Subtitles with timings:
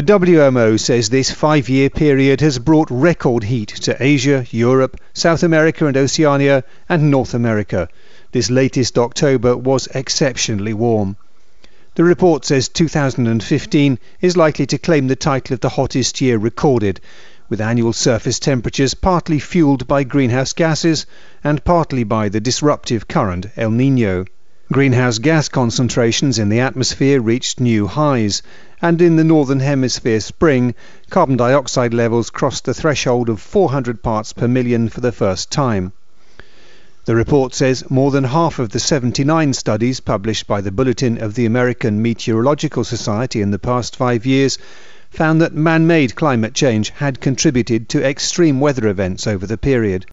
[0.00, 5.42] The WMO says this five year period has brought record heat to Asia, Europe, South
[5.42, 7.86] America and Oceania, and North America.
[8.32, 11.18] This latest October was exceptionally warm.
[11.96, 17.02] The report says 2015 is likely to claim the title of the hottest year recorded,
[17.50, 21.04] with annual surface temperatures partly fueled by greenhouse gases
[21.44, 24.24] and partly by the disruptive current El Nino.
[24.72, 28.40] Greenhouse gas concentrations in the atmosphere reached new highs,
[28.80, 30.76] and in the Northern Hemisphere spring,
[31.10, 35.92] carbon dioxide levels crossed the threshold of 400 parts per million for the first time.
[37.04, 41.34] The report says more than half of the 79 studies published by the Bulletin of
[41.34, 44.56] the American Meteorological Society in the past five years
[45.10, 50.06] found that man made climate change had contributed to extreme weather events over the period.